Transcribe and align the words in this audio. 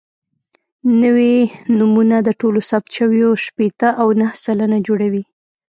نوي 1.01 1.35
نومونه 1.77 2.17
د 2.27 2.29
ټولو 2.39 2.59
ثبت 2.69 2.89
شویو 2.97 3.29
شپېته 3.45 3.89
او 4.01 4.07
نهه 4.19 4.35
سلنه 4.43 4.77
جوړوي. 4.87 5.23